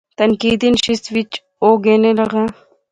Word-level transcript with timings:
تنقیدی 0.17 0.69
نشست 0.75 1.05
وچ 1.15 1.31
او 1.63 1.69
گینے 1.83 2.11
لاغا 2.17 2.43